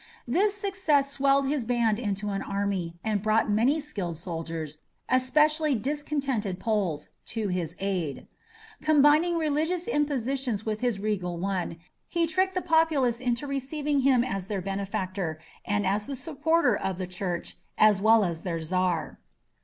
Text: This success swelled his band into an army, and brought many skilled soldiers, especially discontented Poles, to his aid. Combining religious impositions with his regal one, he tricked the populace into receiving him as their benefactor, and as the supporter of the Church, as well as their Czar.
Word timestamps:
This 0.27 0.55
success 0.55 1.11
swelled 1.11 1.47
his 1.47 1.63
band 1.63 1.99
into 1.99 2.29
an 2.31 2.41
army, 2.41 2.95
and 3.03 3.21
brought 3.21 3.51
many 3.51 3.79
skilled 3.79 4.17
soldiers, 4.17 4.79
especially 5.09 5.75
discontented 5.75 6.59
Poles, 6.59 7.09
to 7.25 7.49
his 7.49 7.75
aid. 7.77 8.25
Combining 8.81 9.37
religious 9.37 9.87
impositions 9.87 10.65
with 10.65 10.79
his 10.79 10.97
regal 10.99 11.37
one, 11.37 11.77
he 12.07 12.25
tricked 12.25 12.55
the 12.55 12.63
populace 12.63 13.19
into 13.19 13.45
receiving 13.45 13.99
him 13.99 14.23
as 14.23 14.47
their 14.47 14.59
benefactor, 14.59 15.39
and 15.65 15.85
as 15.85 16.07
the 16.07 16.15
supporter 16.15 16.75
of 16.75 16.97
the 16.97 17.05
Church, 17.05 17.57
as 17.77 18.01
well 18.01 18.25
as 18.25 18.41
their 18.41 18.57
Czar. 18.59 19.19